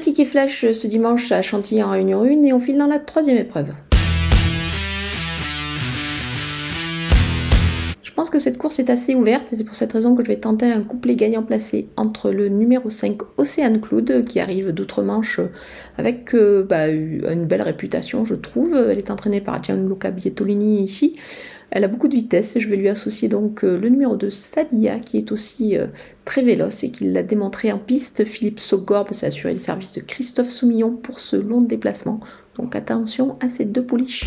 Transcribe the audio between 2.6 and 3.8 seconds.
dans la troisième épreuve.